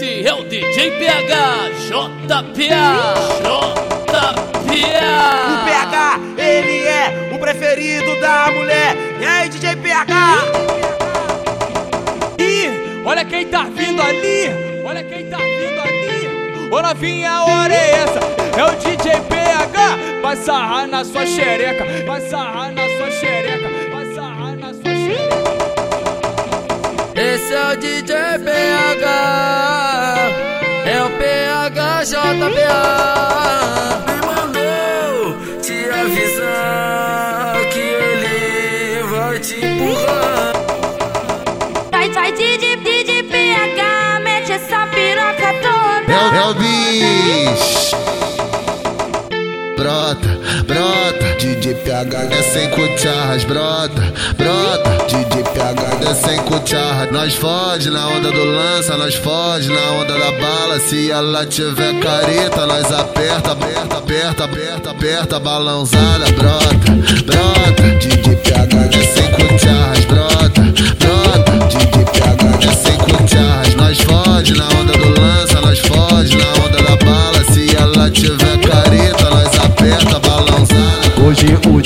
Esse 0.00 0.26
é 0.26 0.32
o 0.32 0.42
DJ 0.44 0.92
PH, 0.92 1.68
JPA, 1.84 3.14
JPA. 3.42 5.04
O 5.44 5.56
PH, 5.66 6.20
ele 6.38 6.86
é 6.86 7.28
o 7.34 7.38
preferido 7.38 8.18
da 8.18 8.50
mulher. 8.50 8.96
E 9.20 9.26
aí, 9.26 9.50
DJ 9.50 9.76
PH? 9.76 10.38
Ih, 12.38 13.02
olha 13.04 13.26
quem 13.26 13.46
tá 13.48 13.64
vindo 13.64 14.00
ali, 14.00 14.48
olha 14.86 15.04
quem 15.04 15.26
tá 15.26 15.36
vindo 15.36 15.80
ali. 15.82 16.70
Ô 16.72 16.80
novinha, 16.80 17.42
hora 17.42 17.74
é 17.74 17.90
essa, 17.90 18.20
é 18.58 18.64
o 18.64 18.70
DJ 18.76 19.20
PH. 19.28 19.98
Vai 20.22 20.36
sarrar 20.36 20.86
na 20.86 21.04
sua 21.04 21.26
xereca, 21.26 21.84
vai 22.06 22.22
sarrar 22.22 22.72
na 22.72 22.88
sua 22.96 23.10
xereca, 23.10 23.68
vai 23.92 24.14
sarrar 24.14 24.56
na 24.56 24.72
sua 24.72 24.94
xereca. 24.94 25.40
Esse 27.14 27.52
é 27.52 27.72
o 27.72 27.76
DJ 27.76 28.16
PH, 28.38 29.76
é 29.76 29.79
JPA. 31.70 32.82
Me 34.06 34.16
mandou 34.26 35.36
te 35.62 35.88
avisar 35.88 37.54
que 37.72 37.78
ele 37.78 39.02
vai 39.04 39.38
te 39.38 39.54
empurrar. 39.64 40.52
Vai, 41.92 42.10
vai, 42.10 42.32
DJ, 42.32 42.76
DJ 42.76 43.22
PH, 43.22 44.20
mete 44.24 44.52
essa 44.52 44.86
piroca 44.88 45.52
toda. 45.62 46.12
É 46.12 46.18
o, 46.18 46.34
é 46.34 46.44
o 46.50 46.54
bicho. 46.54 47.96
Brota, 49.76 50.38
brota, 50.66 51.09
DJ 51.40 51.74
PH 51.74 52.18
é 52.18 52.42
sem 52.42 52.68
cucharras, 52.68 53.44
brota, 53.44 54.12
brota, 54.36 55.06
DJ 55.08 55.42
PH 55.42 56.10
é 56.10 56.14
sem 56.14 56.38
cucharras. 56.40 57.10
Nós 57.10 57.34
foge 57.34 57.88
na 57.88 58.08
onda 58.08 58.30
do 58.30 58.44
lança, 58.44 58.94
nós 58.98 59.14
foge 59.14 59.72
na 59.72 59.80
onda 59.92 60.18
da 60.18 60.32
bala. 60.32 60.78
Se 60.78 61.10
ela 61.10 61.46
tiver 61.46 61.98
careta, 61.98 62.66
nós 62.66 62.92
aperta, 62.92 63.52
aperta, 63.52 63.96
aperta, 63.96 64.44
aperta, 64.44 64.90
aperta, 64.90 65.40
balãozada, 65.40 66.30
brota, 66.32 66.92
brota, 67.24 67.82
DJ 67.98 68.36
PH 68.36 68.98
é 68.98 69.02
sem 69.06 69.30
cucharras, 69.32 70.04
brota, 70.04 70.60
brota, 70.98 71.66
DJ 71.68 72.04
PH 72.04 72.72
sem 72.74 72.98
cucharras. 72.98 73.74
Nós 73.76 73.98
foge 73.98 74.54
na 74.58 74.68
onda 74.68 74.92
do 74.92 75.18
lança, 75.18 75.58
nós 75.62 75.78
foge 75.78 76.36
na 76.36 76.52
onda 76.66 76.82
da 76.82 76.96
bala. 77.02 77.44
Se 77.50 77.74
ela 77.74 78.10
tiver 78.10 78.39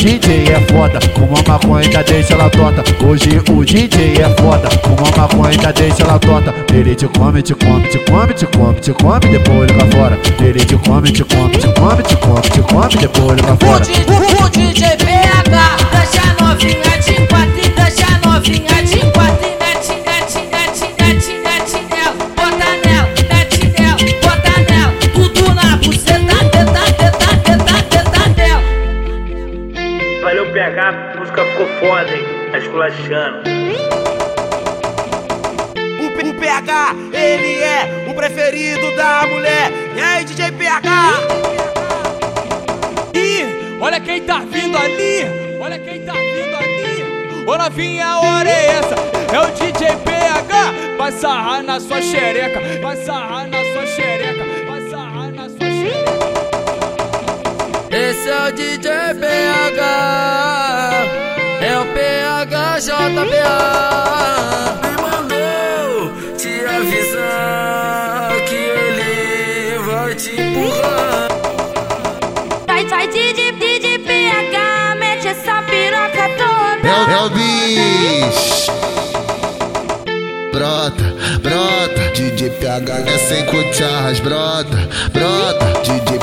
DJ 0.04 0.52
é 0.52 0.60
foda, 0.70 0.98
uma 1.16 1.42
maconha 1.48 1.82
ainda 1.86 2.02
deixa 2.02 2.34
ela 2.34 2.50
tota. 2.50 2.84
Hoje 3.02 3.40
o 3.50 3.64
DJ 3.64 4.20
é 4.20 4.28
foda, 4.38 4.68
uma 4.86 5.16
maconha 5.16 5.48
ainda 5.48 5.72
deixa 5.72 6.02
ela 6.02 6.18
tota. 6.18 6.54
Ele 6.74 6.94
te 6.94 7.08
come, 7.08 7.40
te 7.40 7.54
come, 7.54 7.88
te 7.88 7.98
come, 8.00 8.34
te 8.34 8.44
come, 8.44 8.80
te 8.80 8.92
come, 8.92 9.20
depois 9.20 9.72
joga 9.72 9.86
fora. 9.96 10.18
Ele 10.44 10.62
te 10.62 10.76
come, 10.76 11.10
te 11.10 11.24
come, 11.24 11.56
te 11.56 11.72
come, 11.72 12.02
te 12.02 12.16
come, 12.16 12.42
te 12.42 12.60
come, 12.60 12.96
depois 13.00 13.40
joga 13.40 13.54
O, 13.54 13.56
fora. 13.56 14.44
o 14.44 14.50
DJ 14.50 14.93
Tá 32.54 32.58
esculachando. 32.58 33.50
O, 35.98 36.06
o 36.06 36.34
PH, 36.34 36.94
ele 37.12 37.58
é 37.60 38.06
o 38.08 38.14
preferido 38.14 38.94
da 38.94 39.26
mulher. 39.26 39.72
E 39.96 40.00
aí, 40.00 40.24
DJ 40.24 40.52
PH? 40.52 41.14
Ih, 43.12 43.78
olha 43.80 43.98
quem 43.98 44.22
tá 44.22 44.38
vindo 44.38 44.78
ali, 44.78 45.26
olha 45.60 45.80
quem 45.80 46.02
tá 46.02 46.12
vindo 46.12 46.56
ali. 46.56 47.44
Ô 47.44 47.58
novinha, 47.58 48.06
a 48.06 48.20
hora 48.20 48.48
é 48.48 48.66
essa, 48.66 48.94
é 49.34 49.40
o 49.40 49.50
DJ 49.50 49.88
PH. 50.04 50.74
Vai 50.96 51.10
sarrar 51.10 51.60
na 51.64 51.80
sua 51.80 52.00
xereca, 52.00 52.60
vai 52.80 52.96
sarrar 52.98 53.48
na 53.48 53.64
sua 53.64 53.84
xereca, 53.84 54.44
vai 54.64 54.80
sarrar 54.88 55.32
na 55.32 55.48
sua 55.48 55.58
xereca. 55.58 56.14
Esse 57.90 58.28
é 58.28 58.48
o 58.48 58.52
DJ 58.52 58.92
PH, 59.18 59.82
é 61.60 61.78
o 61.80 61.84
PH 61.86 62.33
JPA. 62.46 63.16
Me 64.82 64.92
mandou 65.02 66.12
te 66.36 66.64
avisar 66.66 68.32
que 68.46 68.54
ele 68.54 69.78
vai 69.78 70.14
te 70.14 70.30
empurrar. 70.40 71.28
Vai, 72.66 72.84
vai, 72.86 73.08
DJ, 73.08 73.52
DJ 73.52 73.98
PH, 74.00 74.94
mete 74.98 75.28
essa 75.28 75.62
piroca 75.62 76.28
toda. 76.36 76.86
É 76.86 77.20
o 77.24 77.30
bicho. 77.30 78.43
É 83.06 83.18
sem 83.18 83.46
cucharras, 83.46 84.20
brota, 84.20 84.76
brota, 85.12 85.80
DJ 85.82 86.14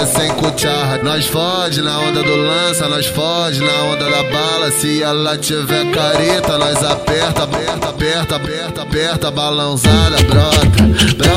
é 0.00 0.06
sem 0.06 0.30
cucharras. 0.34 1.02
Nós 1.02 1.26
foge 1.26 1.82
na 1.82 1.98
onda 1.98 2.22
do 2.22 2.34
lança, 2.34 2.88
nós 2.88 3.06
foge 3.06 3.60
na 3.60 3.82
onda 3.84 4.08
da 4.08 4.22
bala. 4.24 4.70
Se 4.70 5.02
ela 5.02 5.36
tiver 5.36 5.90
careta, 5.90 6.56
nós 6.56 6.82
aperta, 6.82 7.44
aperta, 7.44 7.88
aperta, 7.88 8.36
aperta, 8.36 8.82
aperta, 8.82 9.30
balãozada, 9.30 10.16
brota, 10.22 10.82
brota, 11.16 11.29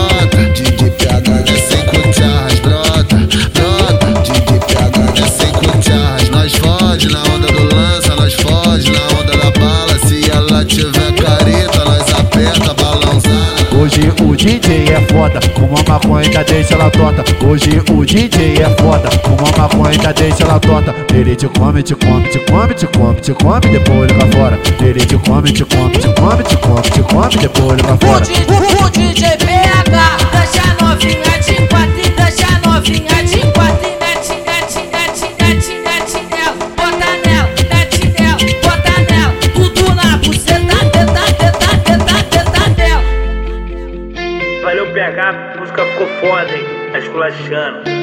DJ 14.43 14.89
é 14.89 14.99
foda, 15.07 15.39
com 15.55 15.61
uma 15.61 15.81
maconha 15.87 16.25
ainda 16.25 16.43
deixa 16.43 16.73
ela 16.73 16.91
tota. 16.91 17.23
Hoje 17.45 17.81
o 17.89 18.05
DJ 18.05 18.61
é 18.61 18.69
foda, 18.81 19.07
com 19.19 19.41
uma 19.41 19.57
maconha 19.57 19.91
ainda 19.91 20.11
deixa 20.11 20.43
ela 20.43 20.59
tota. 20.59 20.93
Ele 21.15 21.33
te 21.33 21.47
come, 21.47 21.81
te 21.81 21.95
come, 21.95 22.27
te 22.27 22.39
come, 22.39 22.73
te 22.73 22.85
come, 22.87 23.21
te 23.21 23.33
come, 23.35 23.61
depois 23.61 24.11
joga 24.11 24.27
fora. 24.33 24.59
Ele 24.81 24.99
te 24.99 25.15
come, 25.15 25.49
te 25.49 25.63
come, 25.63 25.97
te 25.97 26.13
come, 26.19 26.43
te 26.43 26.57
come, 26.57 26.81
te 26.81 27.01
come, 27.03 27.29
depois 27.37 27.81
joga 27.81 27.93
O, 27.93 27.97
fora. 27.99 29.12
PH, 44.93 45.19
a 45.55 45.59
música 45.59 45.85
ficou 45.85 46.07
foda, 46.19 46.55
hein? 46.55 46.65
Tá 46.91 46.99
esculachando. 46.99 48.02